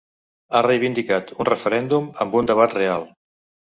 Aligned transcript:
Ha 0.53 0.61
reivindicat 0.67 1.35
un 1.45 1.51
referèndum 1.51 2.11
amb 2.27 2.43
un 2.43 2.53
‘debat 2.55 2.79
real’. 2.83 3.11